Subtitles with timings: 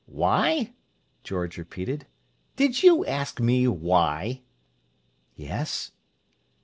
[0.07, 0.73] "Why?"
[1.23, 2.07] George repeated.
[2.55, 4.41] "Did you ask me why?"
[5.35, 5.91] "Yes."